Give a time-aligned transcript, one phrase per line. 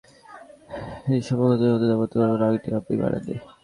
[1.03, 3.35] জ্বি, সৌভাগ্যবশত তেমন কোন আংটি আপনি পরেননি।